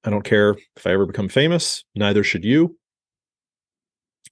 I 0.04 0.10
don't 0.10 0.26
care 0.26 0.58
if 0.76 0.86
I 0.86 0.92
ever 0.92 1.06
become 1.06 1.30
famous, 1.30 1.86
neither 1.96 2.22
should 2.22 2.44
you. 2.44 2.78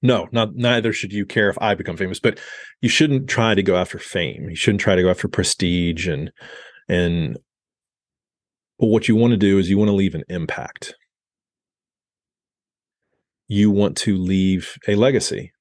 No, 0.02 0.28
not 0.34 0.56
neither 0.56 0.92
should 0.92 1.14
you 1.14 1.26
care 1.26 1.50
if 1.50 1.58
I 1.62 1.74
become 1.74 1.96
famous, 1.96 2.20
but 2.20 2.38
you 2.82 2.90
shouldn't 2.90 3.30
try 3.30 3.56
to 3.56 3.64
go 3.64 3.78
after 3.78 4.00
fame. 4.00 4.50
You 4.50 4.58
shouldn't 4.58 4.82
try 4.82 4.98
to 4.98 5.04
go 5.04 5.10
after 5.10 5.30
prestige 5.30 6.06
and 6.06 6.34
and 6.90 7.38
but 8.78 8.88
what 8.88 9.08
you 9.08 9.16
want 9.16 9.32
to 9.32 9.38
do 9.38 9.58
is 9.58 9.70
you 9.70 9.78
want 9.78 9.88
to 9.88 9.96
leave 9.96 10.16
an 10.16 10.26
impact. 10.28 10.96
You 13.48 13.72
want 13.72 13.98
to 13.98 14.18
leave 14.18 14.78
a 14.88 14.96
legacy. 14.96 15.54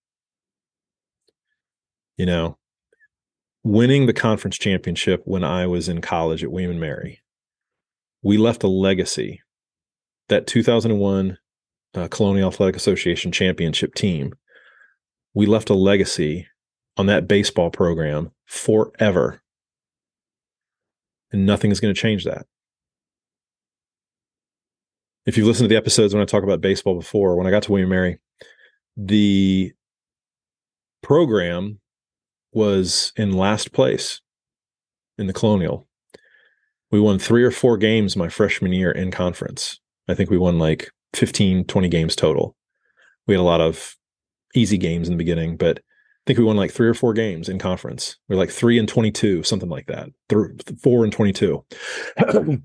You 2.16 2.26
know, 2.26 2.58
winning 3.62 4.06
the 4.06 4.12
conference 4.12 4.56
championship 4.56 5.22
when 5.24 5.44
I 5.44 5.66
was 5.66 5.88
in 5.88 6.00
college 6.00 6.42
at 6.42 6.50
William 6.50 6.72
and 6.72 6.80
Mary, 6.80 7.20
we 8.22 8.38
left 8.38 8.62
a 8.62 8.68
legacy. 8.68 9.42
That 10.28 10.46
2001 10.46 11.38
uh, 11.94 12.08
Colonial 12.08 12.48
Athletic 12.48 12.76
Association 12.76 13.30
championship 13.30 13.94
team, 13.94 14.34
we 15.34 15.46
left 15.46 15.70
a 15.70 15.74
legacy 15.74 16.48
on 16.96 17.06
that 17.06 17.28
baseball 17.28 17.70
program 17.70 18.32
forever. 18.44 19.40
And 21.32 21.46
nothing 21.46 21.70
is 21.70 21.80
going 21.80 21.94
to 21.94 22.00
change 22.00 22.24
that. 22.24 22.46
If 25.26 25.36
you've 25.36 25.46
listened 25.46 25.68
to 25.68 25.72
the 25.72 25.78
episodes 25.78 26.14
when 26.14 26.22
I 26.22 26.26
talk 26.26 26.44
about 26.44 26.60
baseball 26.60 26.94
before, 26.94 27.36
when 27.36 27.46
I 27.46 27.50
got 27.50 27.64
to 27.64 27.72
William 27.72 27.90
Mary, 27.90 28.18
the 28.96 29.72
program 31.02 31.80
was 32.52 33.12
in 33.16 33.32
last 33.32 33.72
place 33.72 34.20
in 35.18 35.26
the 35.26 35.32
Colonial. 35.32 35.86
We 36.90 37.00
won 37.00 37.18
three 37.18 37.42
or 37.42 37.50
four 37.50 37.76
games 37.76 38.16
my 38.16 38.28
freshman 38.28 38.72
year 38.72 38.92
in 38.92 39.10
conference. 39.10 39.80
I 40.08 40.14
think 40.14 40.30
we 40.30 40.38
won 40.38 40.58
like 40.58 40.90
15, 41.14 41.64
20 41.64 41.88
games 41.88 42.14
total. 42.14 42.56
We 43.26 43.34
had 43.34 43.40
a 43.40 43.42
lot 43.42 43.60
of 43.60 43.96
easy 44.54 44.78
games 44.78 45.08
in 45.08 45.14
the 45.14 45.18
beginning, 45.18 45.56
but 45.56 45.78
I 45.78 45.82
think 46.26 46.38
we 46.38 46.44
won 46.44 46.56
like 46.56 46.70
three 46.70 46.88
or 46.88 46.94
four 46.94 47.12
games 47.12 47.48
in 47.48 47.58
conference. 47.58 48.16
We 48.28 48.36
are 48.36 48.38
like 48.38 48.50
three 48.50 48.78
and 48.78 48.88
22, 48.88 49.42
something 49.42 49.68
like 49.68 49.86
that. 49.86 50.08
Th- 50.28 50.80
four 50.80 51.02
and 51.02 51.12
22. 51.12 51.64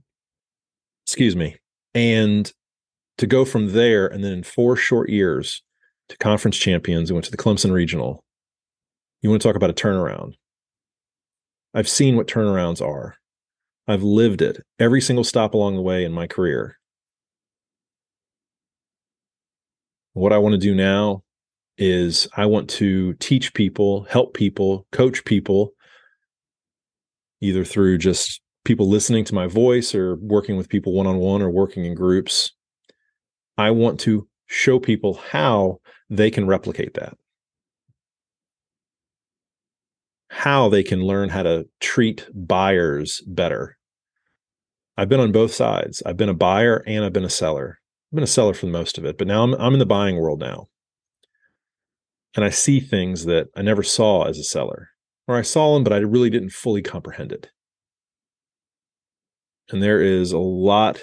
Excuse 1.05 1.35
me. 1.35 1.57
And 1.93 2.51
to 3.17 3.27
go 3.27 3.45
from 3.45 3.73
there 3.73 4.07
and 4.07 4.23
then 4.23 4.31
in 4.31 4.43
four 4.43 4.75
short 4.75 5.09
years 5.09 5.61
to 6.09 6.17
conference 6.17 6.57
champions, 6.57 7.11
we 7.11 7.15
went 7.15 7.25
to 7.25 7.31
the 7.31 7.37
Clemson 7.37 7.71
Regional, 7.71 8.23
you 9.21 9.29
want 9.29 9.41
to 9.41 9.47
talk 9.47 9.55
about 9.55 9.69
a 9.69 9.73
turnaround? 9.73 10.33
I've 11.73 11.89
seen 11.89 12.15
what 12.15 12.27
turnarounds 12.27 12.81
are. 12.81 13.15
I've 13.87 14.03
lived 14.03 14.41
it 14.41 14.57
every 14.79 15.01
single 15.01 15.23
stop 15.23 15.53
along 15.53 15.75
the 15.75 15.81
way 15.81 16.03
in 16.03 16.11
my 16.11 16.27
career. 16.27 16.77
What 20.13 20.33
I 20.33 20.37
want 20.37 20.53
to 20.53 20.59
do 20.59 20.75
now 20.75 21.23
is 21.77 22.27
I 22.35 22.45
want 22.45 22.69
to 22.71 23.13
teach 23.15 23.53
people, 23.53 24.03
help 24.03 24.33
people, 24.33 24.85
coach 24.91 25.23
people, 25.23 25.73
either 27.39 27.63
through 27.63 27.97
just 27.97 28.41
people 28.63 28.87
listening 28.87 29.25
to 29.25 29.35
my 29.35 29.47
voice 29.47 29.95
or 29.95 30.15
working 30.17 30.57
with 30.57 30.69
people 30.69 30.93
one 30.93 31.07
on 31.07 31.17
one 31.17 31.41
or 31.41 31.49
working 31.49 31.85
in 31.85 31.95
groups. 31.95 32.51
I 33.57 33.71
want 33.71 33.99
to 34.01 34.27
show 34.47 34.79
people 34.79 35.15
how 35.15 35.79
they 36.09 36.31
can 36.31 36.47
replicate 36.47 36.93
that. 36.95 37.15
how 40.31 40.69
they 40.69 40.81
can 40.81 41.01
learn 41.03 41.27
how 41.27 41.43
to 41.43 41.67
treat 41.81 42.25
buyers 42.33 43.21
better. 43.27 43.77
I've 44.95 45.09
been 45.09 45.19
on 45.19 45.33
both 45.33 45.53
sides. 45.53 46.01
I've 46.05 46.15
been 46.15 46.29
a 46.29 46.33
buyer 46.33 46.85
and 46.87 47.03
I've 47.03 47.11
been 47.11 47.25
a 47.25 47.29
seller. 47.29 47.81
I've 48.11 48.15
been 48.15 48.23
a 48.23 48.27
seller 48.27 48.53
for 48.53 48.65
the 48.65 48.71
most 48.71 48.97
of 48.97 49.03
it, 49.03 49.17
but 49.17 49.27
now 49.27 49.43
I'm 49.43 49.53
I'm 49.55 49.73
in 49.73 49.79
the 49.79 49.85
buying 49.85 50.15
world 50.15 50.39
now. 50.39 50.69
And 52.33 52.45
I 52.45 52.49
see 52.49 52.79
things 52.79 53.25
that 53.25 53.49
I 53.57 53.61
never 53.61 53.83
saw 53.83 54.23
as 54.23 54.39
a 54.39 54.43
seller. 54.43 54.91
Or 55.27 55.35
I 55.35 55.41
saw 55.41 55.73
them 55.73 55.83
but 55.83 55.91
I 55.91 55.97
really 55.97 56.29
didn't 56.29 56.53
fully 56.53 56.81
comprehend 56.81 57.33
it. 57.33 57.49
And 59.71 59.81
there 59.81 60.01
is 60.01 60.31
a 60.31 60.37
lot 60.37 60.99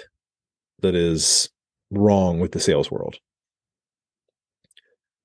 that 0.81 0.95
is 0.95 1.49
wrong 1.91 2.39
with 2.39 2.51
the 2.51 2.59
sales 2.59 2.91
world. 2.91 3.17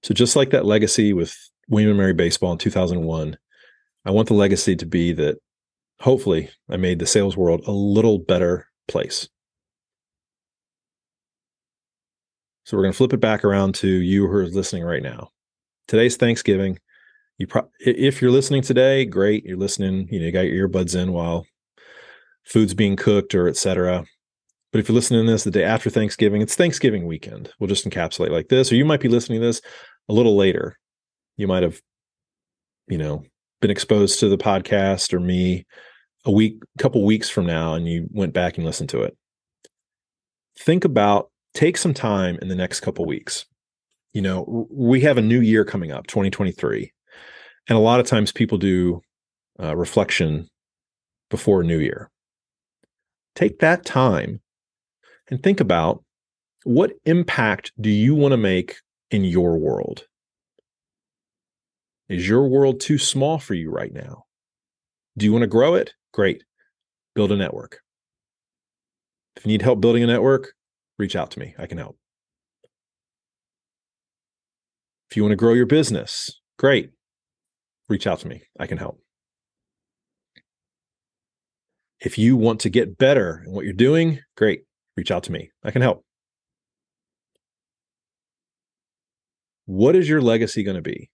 So 0.03 0.15
just 0.15 0.37
like 0.37 0.51
that 0.51 0.67
legacy 0.67 1.13
with 1.13 1.37
William 1.69 1.91
and 1.91 1.99
Mary 1.99 2.13
Baseball 2.13 2.53
in 2.53 2.59
2001, 2.59 3.39
I 4.05 4.11
want 4.11 4.29
the 4.29 4.35
legacy 4.35 4.77
to 4.77 4.87
be 4.87 5.13
that 5.13 5.39
hopefully 6.01 6.51
I 6.69 6.77
made 6.77 6.99
the 6.99 7.07
sales 7.07 7.37
world 7.37 7.63
a 7.67 7.73
little 7.73 8.19
better 8.19 8.67
place. 8.89 9.29
So 12.65 12.77
we're 12.77 12.83
going 12.83 12.93
to 12.93 12.97
flip 12.97 13.13
it 13.13 13.21
back 13.21 13.45
around 13.45 13.75
to 13.77 13.89
you 13.89 14.27
who 14.27 14.33
are 14.35 14.47
listening 14.47 14.85
right 14.85 15.03
now. 15.03 15.31
Today's 15.87 16.17
Thanksgiving. 16.17 16.79
You 17.37 17.47
pro- 17.47 17.69
if 17.81 18.23
you're 18.23 18.31
listening 18.31 18.63
today, 18.63 19.05
great. 19.05 19.45
You're 19.45 19.59
listening, 19.59 20.09
you 20.11 20.21
know, 20.21 20.27
you 20.27 20.33
got 20.33 20.47
your 20.47 20.69
earbuds 20.69 20.95
in 20.95 21.13
while 21.13 21.47
food's 22.45 22.75
being 22.75 22.97
cooked 22.97 23.35
or 23.35 23.49
etc. 23.49 24.05
But 24.73 24.81
if 24.81 24.89
you're 24.89 24.95
listening 24.95 25.25
to 25.25 25.31
this 25.31 25.45
the 25.45 25.51
day 25.51 25.65
after 25.65 25.89
Thanksgiving, 25.89 26.43
it's 26.43 26.57
Thanksgiving 26.57 27.07
weekend. 27.07 27.51
We'll 27.59 27.69
just 27.69 27.89
encapsulate 27.89 28.31
like 28.31 28.49
this. 28.49 28.73
Or 28.73 28.75
you 28.75 28.85
might 28.85 29.01
be 29.01 29.09
listening 29.09 29.41
to 29.41 29.47
this 29.47 29.61
a 30.09 30.13
little 30.13 30.37
later. 30.37 30.77
You 31.37 31.47
might 31.47 31.63
have, 31.63 31.81
you 32.89 32.99
know, 32.99 33.23
been 33.61 33.71
exposed 33.71 34.21
to 34.21 34.29
the 34.29 34.37
podcast 34.37 35.13
or 35.15 35.21
me 35.21 35.65
a 36.25 36.31
week, 36.31 36.63
couple 36.79 37.05
weeks 37.05 37.29
from 37.29 37.47
now, 37.47 37.75
and 37.75 37.89
you 37.89 38.09
went 38.11 38.33
back 38.33 38.57
and 38.57 38.67
listened 38.67 38.89
to 38.91 39.03
it, 39.03 39.17
think 40.59 40.85
about 40.85 41.31
take 41.55 41.77
some 41.77 41.95
time 41.95 42.39
in 42.43 42.49
the 42.49 42.55
next 42.55 42.81
couple 42.81 43.05
weeks. 43.05 43.47
You 44.13 44.23
know, 44.23 44.67
we 44.71 45.01
have 45.03 45.19
a 45.19 45.23
new 45.23 45.41
year 45.41 45.65
coming 45.65 45.93
up, 45.93 46.07
2023, 46.07 46.93
and 47.69 47.77
a 47.77 47.81
lot 47.81 48.01
of 48.01 48.07
times 48.07 48.33
people 48.33 48.59
do 48.59 49.01
uh, 49.61 49.77
reflection 49.77 50.49
before 51.31 51.63
New 51.63 51.79
Year. 51.79 52.11
Take 53.35 53.59
that 53.59 53.85
time 53.85 54.41
and 55.29 55.43
think 55.43 55.61
about 55.61 56.05
what 56.65 56.93
impact 57.05 57.73
do 57.81 57.91
you 57.91 58.15
want 58.15 58.33
to 58.33 58.37
make 58.37 58.77
in 59.11 59.25
your 59.25 59.59
world? 59.59 60.07
Is 62.09 62.29
your 62.29 62.49
world 62.49 62.81
too 62.81 62.99
small 62.99 63.39
for 63.39 63.55
you 63.55 63.71
right 63.71 63.93
now? 63.93 64.25
Do 65.17 65.25
you 65.25 65.33
want 65.33 65.43
to 65.43 65.49
grow 65.49 65.75
it? 65.75 65.93
Great. 66.13 66.45
Build 67.15 67.33
a 67.33 67.37
network. 67.37 67.81
If 69.37 69.45
you 69.45 69.53
need 69.53 69.63
help 69.63 69.81
building 69.81 70.03
a 70.03 70.07
network, 70.07 70.53
reach 70.99 71.17
out 71.17 71.31
to 71.33 71.39
me. 71.39 71.55
I 71.59 71.67
can 71.67 71.79
help. 71.79 71.99
If 75.11 75.17
you 75.17 75.23
want 75.23 75.33
to 75.33 75.37
grow 75.37 75.53
your 75.53 75.67
business, 75.67 76.41
great. 76.59 76.91
Reach 77.89 78.07
out 78.07 78.21
to 78.21 78.29
me. 78.29 78.43
I 78.59 78.67
can 78.67 78.79
help. 78.79 79.04
If 82.05 82.19
you 82.19 82.37
want 82.37 82.61
to 82.61 82.69
get 82.69 82.99
better 82.99 83.43
in 83.47 83.53
what 83.53 83.65
you're 83.65 83.73
doing, 83.73 84.21
great. 84.37 84.65
reach 84.95 85.11
out 85.11 85.23
to 85.25 85.33
me. 85.33 85.51
I 85.65 85.71
can 85.71 85.81
help. 85.81 86.05
What 89.65 89.97
is 89.97 90.07
your 90.07 90.21
legacy 90.21 90.63
going 90.63 90.77
to 90.77 90.83
be? 90.83 91.09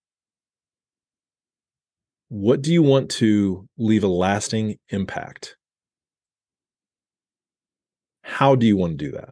What 2.28 2.61
do 2.61 2.73
you 2.73 2.82
want 2.82 3.09
to 3.12 3.66
leave 3.78 4.02
a 4.02 4.09
lasting 4.09 4.78
impact? 4.88 5.56
How 8.23 8.56
do 8.56 8.66
you 8.66 8.76
want 8.76 8.99
to 8.99 9.04
do 9.04 9.12
that? 9.12 9.30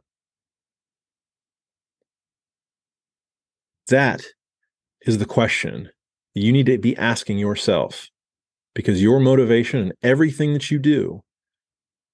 That 3.89 4.23
is 5.03 5.19
the 5.19 5.27
question 5.27 5.91
you 6.35 6.53
need 6.53 6.67
to 6.67 6.79
be 6.79 6.97
asking 6.97 7.39
yourself 7.39 8.09
because 8.75 9.03
your 9.03 9.19
motivation 9.19 9.81
and 9.81 9.93
everything 10.03 10.53
that 10.53 10.71
you 10.71 10.79
do 10.79 11.23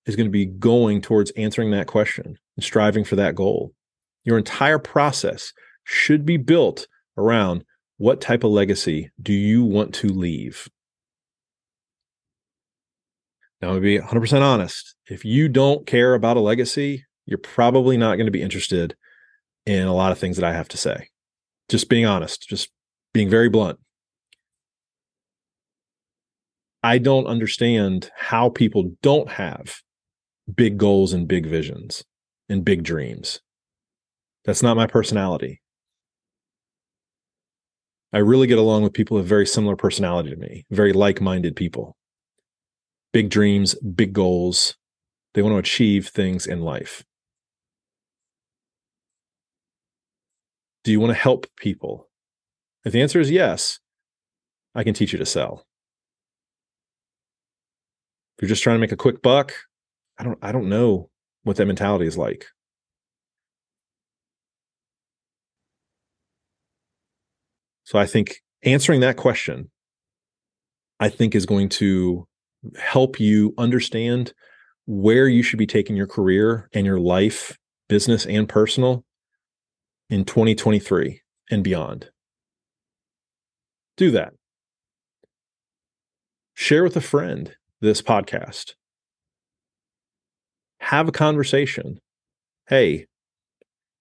is 0.06 0.16
going 0.16 0.26
to 0.26 0.30
be 0.30 0.46
going 0.46 1.00
towards 1.00 1.30
answering 1.32 1.70
that 1.70 1.87
question 1.87 2.37
and 2.56 2.64
striving 2.64 3.04
for 3.04 3.16
that 3.16 3.34
goal. 3.34 3.73
Your 4.25 4.38
entire 4.38 4.78
process 4.78 5.52
should 5.84 6.25
be 6.25 6.37
built 6.37 6.87
around 7.16 7.64
what 7.96 8.20
type 8.20 8.44
of 8.44 8.50
legacy 8.50 9.11
do 9.20 9.32
you 9.32 9.64
want 9.64 9.94
to 9.94 10.08
leave? 10.08 10.68
Now, 13.62 13.75
to 13.75 13.80
be 13.80 13.99
100% 13.99 14.42
honest, 14.42 14.94
if 15.06 15.25
you 15.25 15.49
don't 15.49 15.87
care 15.87 16.14
about 16.14 16.37
a 16.37 16.40
legacy, 16.40 17.06
you're 17.25 17.38
probably 17.38 17.96
not 17.96 18.16
going 18.16 18.26
to 18.26 18.32
be 18.32 18.42
interested 18.42 18.96
in 19.64 19.87
a 19.87 19.94
lot 19.94 20.12
of 20.12 20.18
things 20.18 20.37
that 20.37 20.44
I 20.44 20.52
have 20.52 20.68
to 20.68 20.76
say. 20.76 21.08
Just 21.70 21.88
being 21.88 22.04
honest, 22.04 22.46
just 22.49 22.70
being 23.14 23.30
very 23.30 23.49
blunt. 23.49 23.78
I 26.82 26.99
don't 26.99 27.26
understand 27.26 28.11
how 28.14 28.50
people 28.50 28.96
don't 29.00 29.30
have 29.30 29.76
big 30.52 30.78
goals 30.78 31.12
and 31.12 31.28
big 31.28 31.46
visions 31.46 32.04
and 32.48 32.64
big 32.64 32.82
dreams. 32.82 33.40
That's 34.44 34.62
not 34.62 34.76
my 34.76 34.86
personality. 34.86 35.60
I 38.12 38.18
really 38.18 38.46
get 38.46 38.58
along 38.58 38.82
with 38.82 38.92
people 38.92 39.16
of 39.16 39.26
very 39.26 39.46
similar 39.46 39.74
personality 39.74 40.30
to 40.30 40.36
me, 40.36 40.64
very 40.70 40.92
like 40.92 41.20
minded 41.20 41.56
people. 41.56 41.96
Big 43.12 43.30
dreams, 43.30 43.74
big 43.76 44.12
goals. 44.12 44.76
They 45.32 45.42
want 45.42 45.54
to 45.54 45.58
achieve 45.58 46.08
things 46.08 46.46
in 46.46 46.60
life. 46.60 47.04
Do 50.84 50.92
you 50.92 51.00
want 51.00 51.10
to 51.10 51.18
help 51.18 51.46
people? 51.56 52.08
If 52.84 52.92
the 52.92 53.00
answer 53.00 53.18
is 53.18 53.30
yes, 53.30 53.80
I 54.74 54.84
can 54.84 54.94
teach 54.94 55.12
you 55.12 55.18
to 55.18 55.26
sell. 55.26 55.64
If 58.36 58.42
you're 58.42 58.48
just 58.48 58.62
trying 58.62 58.76
to 58.76 58.80
make 58.80 58.92
a 58.92 58.96
quick 58.96 59.22
buck, 59.22 59.54
I 60.18 60.25
don't 60.25 60.38
I 60.42 60.52
don't 60.52 60.68
know 60.68 61.11
what 61.42 61.56
that 61.56 61.66
mentality 61.66 62.06
is 62.06 62.16
like. 62.16 62.47
So 67.85 67.99
I 67.99 68.06
think 68.06 68.40
answering 68.62 69.00
that 69.00 69.16
question 69.16 69.71
I 71.00 71.09
think 71.09 71.35
is 71.35 71.47
going 71.47 71.68
to 71.71 72.26
help 72.78 73.21
you 73.21 73.52
understand 73.59 74.33
where 74.87 75.28
you 75.28 75.42
should 75.42 75.59
be 75.59 75.66
taking 75.66 75.97
your 75.97 76.06
career 76.06 76.68
and 76.73 76.87
your 76.87 77.00
life, 77.00 77.59
business 77.88 78.26
and 78.26 78.49
personal 78.49 79.04
in 80.11 80.25
2023 80.25 81.21
and 81.50 81.64
beyond. 81.64 82.11
Do 83.97 84.11
that. 84.12 84.35
Share 86.54 86.85
with 86.85 86.97
a 86.97 87.00
friend 87.00 87.54
this 87.80 88.00
podcast. 88.00 88.75
Have 90.85 91.09
a 91.09 91.12
conversation. 91.12 91.99
Hey, 92.69 93.07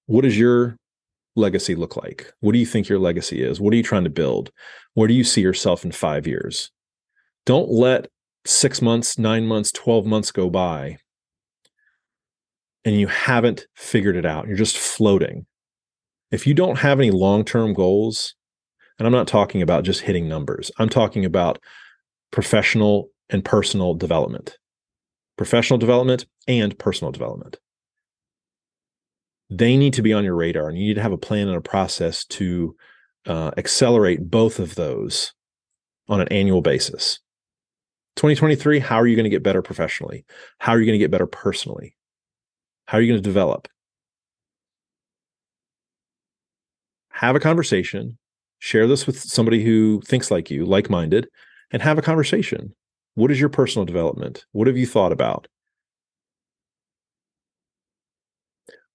what 0.07 0.23
does 0.23 0.37
your 0.37 0.75
legacy 1.37 1.75
look 1.75 1.95
like? 1.95 2.33
What 2.41 2.51
do 2.51 2.59
you 2.59 2.65
think 2.65 2.89
your 2.89 2.99
legacy 2.99 3.41
is? 3.41 3.61
What 3.61 3.73
are 3.73 3.77
you 3.77 3.83
trying 3.83 4.03
to 4.03 4.09
build? 4.09 4.51
Where 4.93 5.07
do 5.07 5.13
you 5.13 5.23
see 5.23 5.39
yourself 5.39 5.85
in 5.85 5.93
five 5.93 6.27
years? 6.27 6.71
Don't 7.45 7.69
let 7.69 8.07
six 8.45 8.81
months, 8.81 9.17
nine 9.17 9.47
months, 9.47 9.71
12 9.71 10.05
months 10.05 10.29
go 10.31 10.49
by 10.49 10.97
and 12.83 12.99
you 12.99 13.07
haven't 13.07 13.65
figured 13.75 14.17
it 14.17 14.25
out. 14.25 14.49
You're 14.49 14.57
just 14.57 14.77
floating. 14.77 15.45
If 16.31 16.45
you 16.45 16.53
don't 16.53 16.79
have 16.79 16.99
any 16.99 17.11
long 17.11 17.45
term 17.45 17.73
goals, 17.73 18.35
and 18.99 19.07
I'm 19.07 19.13
not 19.13 19.29
talking 19.29 19.61
about 19.61 19.85
just 19.85 20.01
hitting 20.01 20.27
numbers, 20.27 20.69
I'm 20.79 20.89
talking 20.89 21.23
about 21.23 21.59
professional 22.31 23.07
and 23.29 23.45
personal 23.45 23.93
development, 23.93 24.57
professional 25.37 25.79
development 25.79 26.25
and 26.47 26.77
personal 26.77 27.11
development. 27.11 27.57
They 29.49 29.77
need 29.77 29.93
to 29.93 30.01
be 30.01 30.13
on 30.13 30.23
your 30.23 30.35
radar, 30.35 30.69
and 30.69 30.77
you 30.77 30.87
need 30.87 30.95
to 30.95 31.01
have 31.01 31.11
a 31.11 31.17
plan 31.17 31.47
and 31.47 31.57
a 31.57 31.61
process 31.61 32.25
to 32.25 32.75
uh, 33.25 33.51
accelerate 33.57 34.29
both 34.29 34.59
of 34.59 34.75
those 34.75 35.33
on 36.07 36.21
an 36.21 36.27
annual 36.29 36.61
basis. 36.61 37.19
2023, 38.15 38.79
how 38.79 38.97
are 38.97 39.07
you 39.07 39.15
going 39.15 39.23
to 39.23 39.29
get 39.29 39.43
better 39.43 39.61
professionally? 39.61 40.25
How 40.59 40.73
are 40.73 40.79
you 40.79 40.85
going 40.85 40.97
to 40.97 41.03
get 41.03 41.11
better 41.11 41.27
personally? 41.27 41.95
How 42.85 42.97
are 42.97 43.01
you 43.01 43.11
going 43.11 43.21
to 43.21 43.27
develop? 43.27 43.67
Have 47.09 47.35
a 47.35 47.39
conversation, 47.39 48.17
share 48.59 48.87
this 48.87 49.07
with 49.07 49.19
somebody 49.19 49.63
who 49.63 50.01
thinks 50.01 50.29
like 50.29 50.51
you, 50.51 50.65
like 50.65 50.89
minded, 50.89 51.27
and 51.71 51.81
have 51.81 51.97
a 51.97 52.01
conversation. 52.01 52.75
What 53.15 53.31
is 53.31 53.39
your 53.39 53.49
personal 53.49 53.85
development? 53.85 54.45
What 54.51 54.67
have 54.67 54.77
you 54.77 54.87
thought 54.87 55.11
about? 55.11 55.47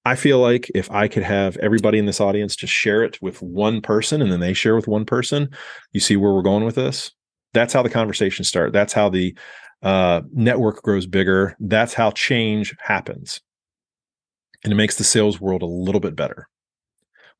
I 0.04 0.14
feel 0.14 0.38
like 0.38 0.70
if 0.74 0.90
I 0.90 1.07
could 1.07 1.22
have 1.22 1.57
everybody 1.59 1.98
in 1.98 2.07
this 2.07 2.20
audience 2.20 2.57
just 2.57 2.72
share 2.72 3.04
it 3.04 3.20
with 3.20 3.42
one 3.42 3.83
person 3.83 4.22
and 4.22 4.33
then 4.33 4.40
they 4.40 4.54
share 4.54 4.74
with 4.74 4.88
one 4.88 5.04
person, 5.04 5.50
you 5.92 6.00
see 6.00 6.16
where 6.16 6.33
we're 6.33 6.42
going 6.42 6.64
with 6.64 6.76
this? 6.76 7.12
That's 7.52 7.74
how 7.74 7.83
the 7.83 7.90
conversation 7.90 8.44
start. 8.44 8.72
That's 8.72 8.92
how 8.92 9.09
the 9.09 9.37
uh, 9.83 10.22
network 10.33 10.83
grows 10.83 11.07
bigger. 11.07 11.57
That's 11.61 11.94
how 11.94 12.11
change 12.12 12.74
happens. 12.81 13.40
And 14.64 14.72
it 14.72 14.76
makes 14.76 14.96
the 14.96 15.04
sales 15.04 15.40
world 15.40 15.62
a 15.62 15.66
little 15.66 16.00
bit 16.00 16.16
better. 16.16 16.48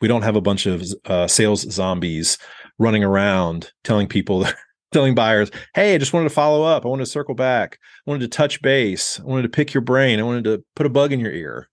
We 0.01 0.09
don't 0.09 0.23
have 0.23 0.37
a 0.37 0.41
bunch 0.41 0.67
of 0.67 0.85
uh, 1.07 1.27
sales 1.27 1.63
zombies 1.73 2.39
running 2.79 3.03
around 3.03 3.73
telling 3.83 4.07
people 4.07 4.47
telling 4.93 5.15
buyers, 5.15 5.51
hey, 5.75 5.95
I 5.95 5.99
just 5.99 6.13
wanted 6.13 6.29
to 6.29 6.35
follow 6.35 6.63
up. 6.63 6.85
I 6.85 6.89
wanted 6.89 7.05
to 7.05 7.11
circle 7.11 7.35
back. 7.35 7.79
I 8.07 8.11
wanted 8.11 8.31
to 8.31 8.37
touch 8.37 8.63
base. 8.63 9.21
I 9.21 9.25
wanted 9.25 9.43
to 9.43 9.49
pick 9.49 9.75
your 9.75 9.81
brain. 9.83 10.19
I 10.19 10.23
wanted 10.23 10.45
to 10.45 10.65
put 10.75 10.87
a 10.87 10.91
bug 10.91 11.13
in 11.13 11.21
your 11.21 11.33
ear. 11.33 11.69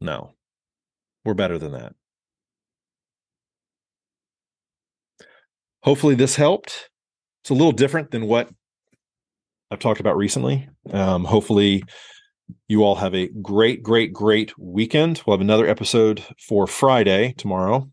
No, 0.00 0.34
we're 1.24 1.34
better 1.34 1.58
than 1.58 1.72
that. 1.72 1.94
Hopefully, 5.82 6.14
this 6.14 6.36
helped. 6.36 6.90
It's 7.42 7.50
a 7.50 7.54
little 7.54 7.72
different 7.72 8.10
than 8.12 8.26
what 8.26 8.48
I've 9.70 9.80
talked 9.80 10.00
about 10.00 10.16
recently. 10.16 10.68
Um, 10.90 11.24
hopefully, 11.24 11.82
you 12.68 12.84
all 12.84 12.96
have 12.96 13.14
a 13.14 13.28
great, 13.28 13.82
great, 13.82 14.12
great 14.12 14.56
weekend. 14.58 15.22
We'll 15.26 15.36
have 15.36 15.40
another 15.40 15.66
episode 15.66 16.22
for 16.38 16.66
Friday 16.66 17.34
tomorrow. 17.36 17.88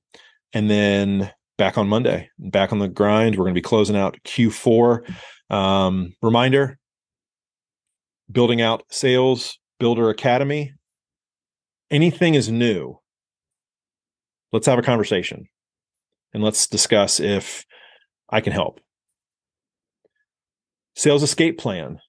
And 0.54 0.70
then 0.70 1.32
back 1.60 1.78
on 1.78 1.90
Monday, 1.90 2.30
back 2.40 2.72
on 2.72 2.80
the 2.80 2.88
grind. 2.88 3.36
We're 3.36 3.44
going 3.44 3.54
to 3.54 3.60
be 3.60 3.62
closing 3.62 3.98
out 3.98 4.18
Q4. 4.24 5.14
Um, 5.52 6.14
reminder 6.22 6.80
building 8.32 8.62
out 8.62 8.84
sales 8.90 9.60
builder 9.80 10.10
academy. 10.10 10.74
Anything 11.92 12.36
is 12.36 12.50
new. 12.50 13.00
Let's 14.52 14.68
have 14.68 14.80
a 14.80 14.84
conversation 14.84 15.48
and 16.34 16.44
let's 16.44 16.68
discuss 16.68 17.20
if 17.20 17.66
I 18.30 18.42
can 18.42 18.54
help. 18.54 18.80
Sales 20.96 21.24
escape 21.24 21.58
plan 21.58 22.00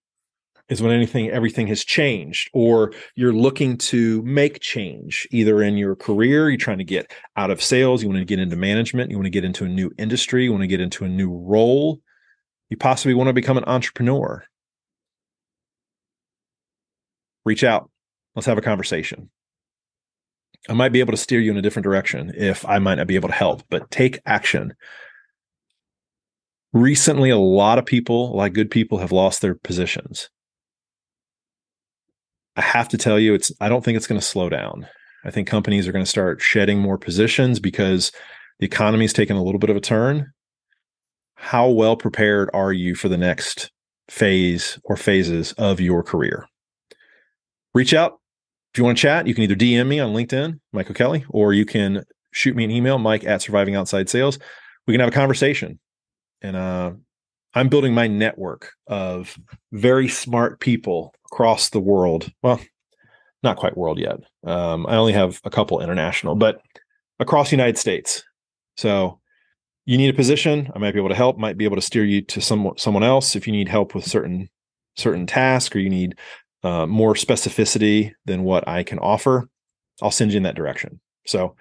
is 0.70 0.80
when 0.80 0.92
anything 0.92 1.28
everything 1.30 1.66
has 1.66 1.84
changed 1.84 2.48
or 2.54 2.92
you're 3.16 3.32
looking 3.32 3.76
to 3.76 4.22
make 4.22 4.60
change 4.60 5.28
either 5.30 5.62
in 5.62 5.76
your 5.76 5.94
career 5.94 6.48
you're 6.48 6.56
trying 6.56 6.78
to 6.78 6.84
get 6.84 7.12
out 7.36 7.50
of 7.50 7.62
sales 7.62 8.02
you 8.02 8.08
want 8.08 8.18
to 8.18 8.24
get 8.24 8.38
into 8.38 8.56
management 8.56 9.10
you 9.10 9.16
want 9.16 9.26
to 9.26 9.30
get 9.30 9.44
into 9.44 9.64
a 9.64 9.68
new 9.68 9.90
industry 9.98 10.44
you 10.44 10.50
want 10.52 10.62
to 10.62 10.68
get 10.68 10.80
into 10.80 11.04
a 11.04 11.08
new 11.08 11.30
role 11.30 12.00
you 12.70 12.76
possibly 12.76 13.14
want 13.14 13.26
to 13.26 13.34
become 13.34 13.58
an 13.58 13.64
entrepreneur. 13.66 14.44
Reach 17.44 17.64
out. 17.64 17.90
Let's 18.36 18.46
have 18.46 18.58
a 18.58 18.62
conversation. 18.62 19.28
I 20.68 20.74
might 20.74 20.92
be 20.92 21.00
able 21.00 21.12
to 21.12 21.16
steer 21.16 21.40
you 21.40 21.50
in 21.50 21.56
a 21.56 21.62
different 21.62 21.84
direction 21.84 22.32
if 22.36 22.66
i 22.66 22.78
might 22.78 22.96
not 22.96 23.06
be 23.06 23.14
able 23.14 23.30
to 23.30 23.34
help 23.34 23.62
but 23.70 23.90
take 23.90 24.20
action. 24.24 24.74
Recently 26.72 27.30
a 27.30 27.38
lot 27.38 27.78
of 27.78 27.86
people 27.86 28.36
like 28.36 28.52
good 28.52 28.70
people 28.70 28.98
have 28.98 29.10
lost 29.10 29.40
their 29.40 29.54
positions 29.54 30.28
I 32.60 32.62
have 32.62 32.90
to 32.90 32.98
tell 32.98 33.18
you, 33.18 33.32
it's 33.32 33.50
I 33.58 33.70
don't 33.70 33.82
think 33.82 33.96
it's 33.96 34.06
going 34.06 34.20
to 34.20 34.26
slow 34.26 34.50
down. 34.50 34.86
I 35.24 35.30
think 35.30 35.48
companies 35.48 35.88
are 35.88 35.92
going 35.92 36.04
to 36.04 36.10
start 36.10 36.42
shedding 36.42 36.78
more 36.78 36.98
positions 36.98 37.58
because 37.58 38.12
the 38.58 38.66
economy 38.66 39.06
is 39.06 39.14
taking 39.14 39.38
a 39.38 39.42
little 39.42 39.58
bit 39.58 39.70
of 39.70 39.76
a 39.76 39.80
turn. 39.80 40.30
How 41.36 41.70
well 41.70 41.96
prepared 41.96 42.50
are 42.52 42.70
you 42.70 42.94
for 42.94 43.08
the 43.08 43.16
next 43.16 43.70
phase 44.10 44.78
or 44.84 44.98
phases 44.98 45.52
of 45.52 45.80
your 45.80 46.02
career? 46.02 46.44
Reach 47.72 47.94
out, 47.94 48.20
if 48.74 48.78
you 48.78 48.84
want 48.84 48.98
to 48.98 49.02
chat, 49.02 49.26
you 49.26 49.34
can 49.34 49.44
either 49.44 49.54
DM 49.54 49.86
me 49.86 49.98
on 49.98 50.12
LinkedIn, 50.12 50.60
Michael 50.74 50.92
O'Kelly, 50.92 51.24
or 51.30 51.54
you 51.54 51.64
can 51.64 52.04
shoot 52.34 52.54
me 52.54 52.64
an 52.64 52.70
email, 52.70 52.98
Mike 52.98 53.24
at 53.24 53.40
Surviving 53.40 53.74
Outside 53.74 54.10
Sales. 54.10 54.38
We 54.86 54.92
can 54.92 55.00
have 55.00 55.08
a 55.08 55.12
conversation. 55.12 55.80
And 56.42 56.56
uh, 56.56 56.92
I'm 57.54 57.68
building 57.68 57.94
my 57.94 58.06
network 58.06 58.72
of 58.86 59.36
very 59.72 60.08
smart 60.08 60.60
people 60.60 61.14
across 61.32 61.70
the 61.70 61.80
world. 61.80 62.30
Well, 62.42 62.60
not 63.42 63.56
quite 63.56 63.76
world 63.76 63.98
yet. 63.98 64.18
Um, 64.44 64.86
I 64.86 64.96
only 64.96 65.12
have 65.12 65.40
a 65.44 65.50
couple 65.50 65.80
international, 65.80 66.34
but 66.34 66.60
across 67.18 67.50
the 67.50 67.56
United 67.56 67.78
States. 67.78 68.22
So 68.76 69.20
you 69.86 69.98
need 69.98 70.10
a 70.10 70.16
position, 70.16 70.70
I 70.74 70.78
might 70.78 70.92
be 70.92 71.00
able 71.00 71.08
to 71.08 71.14
help. 71.14 71.38
Might 71.38 71.58
be 71.58 71.64
able 71.64 71.76
to 71.76 71.82
steer 71.82 72.04
you 72.04 72.22
to 72.22 72.40
someone 72.40 72.76
someone 72.76 73.02
else 73.02 73.34
if 73.34 73.46
you 73.46 73.52
need 73.52 73.68
help 73.68 73.94
with 73.94 74.06
certain 74.06 74.48
certain 74.96 75.26
task 75.26 75.74
or 75.74 75.78
you 75.78 75.90
need 75.90 76.16
uh, 76.62 76.86
more 76.86 77.14
specificity 77.14 78.12
than 78.26 78.44
what 78.44 78.68
I 78.68 78.82
can 78.82 78.98
offer. 78.98 79.48
I'll 80.02 80.10
send 80.10 80.32
you 80.32 80.36
in 80.36 80.42
that 80.44 80.54
direction. 80.54 81.00
So 81.26 81.56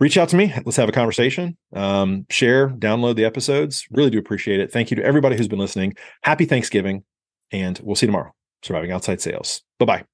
reach 0.00 0.18
out 0.18 0.28
to 0.30 0.36
me. 0.36 0.52
Let's 0.64 0.76
have 0.76 0.88
a 0.88 0.92
conversation. 0.92 1.56
Um, 1.74 2.26
share, 2.30 2.70
download 2.70 3.16
the 3.16 3.24
episodes. 3.24 3.86
Really 3.90 4.10
do 4.10 4.18
appreciate 4.18 4.58
it. 4.58 4.72
Thank 4.72 4.90
you 4.90 4.96
to 4.96 5.04
everybody 5.04 5.36
who's 5.36 5.48
been 5.48 5.58
listening. 5.58 5.94
Happy 6.22 6.46
Thanksgiving, 6.46 7.04
and 7.52 7.78
we'll 7.82 7.96
see 7.96 8.06
you 8.06 8.08
tomorrow. 8.08 8.34
Surviving 8.62 8.90
Outside 8.90 9.20
Sales. 9.20 9.62
Bye 9.78 9.86
bye. 9.86 10.09